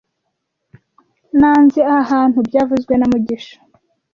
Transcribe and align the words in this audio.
Nanze 1.39 1.79
aha 1.87 2.01
hantu 2.11 2.37
byavuzwe 2.47 2.93
na 2.97 3.05
mugisha 3.11 3.55